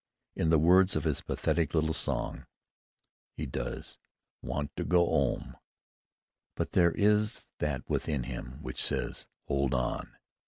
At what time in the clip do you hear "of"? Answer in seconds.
0.95-1.03